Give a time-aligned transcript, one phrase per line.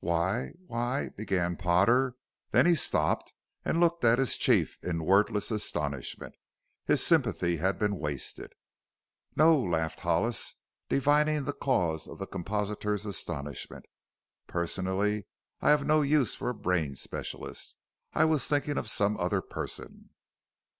[0.00, 2.16] "Why why" began Potter.
[2.50, 3.32] Then he stopped
[3.64, 6.34] and looked at his chief in wordless astonishment.
[6.86, 8.54] His sympathy had been wasted.
[9.36, 10.56] "No," laughed Hollis,
[10.88, 13.84] divining the cause of the compositor's astonishment,
[14.48, 15.28] "personally
[15.60, 17.76] I have no use for a brain specialist.
[18.12, 20.10] I was thinking of some other person."